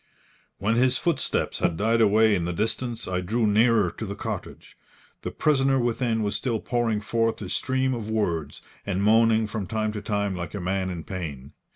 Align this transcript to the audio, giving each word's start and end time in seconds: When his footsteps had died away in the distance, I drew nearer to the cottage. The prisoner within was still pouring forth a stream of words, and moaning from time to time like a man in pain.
When 0.57 0.77
his 0.77 0.97
footsteps 0.97 1.59
had 1.59 1.77
died 1.77 2.01
away 2.01 2.33
in 2.33 2.45
the 2.45 2.53
distance, 2.53 3.07
I 3.07 3.21
drew 3.21 3.45
nearer 3.45 3.91
to 3.91 4.05
the 4.07 4.15
cottage. 4.15 4.75
The 5.21 5.29
prisoner 5.29 5.77
within 5.77 6.23
was 6.23 6.35
still 6.35 6.59
pouring 6.59 7.01
forth 7.01 7.39
a 7.43 7.49
stream 7.49 7.93
of 7.93 8.09
words, 8.09 8.63
and 8.83 9.03
moaning 9.03 9.45
from 9.45 9.67
time 9.67 9.91
to 9.91 10.01
time 10.01 10.35
like 10.35 10.55
a 10.55 10.59
man 10.59 10.89
in 10.89 11.03
pain. 11.03 11.53